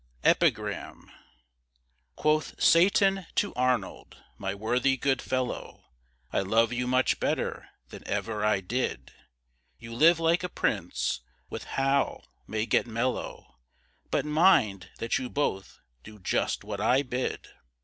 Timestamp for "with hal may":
11.51-12.65